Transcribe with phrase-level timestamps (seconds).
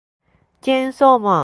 [0.61, 1.39] チェーンソーマン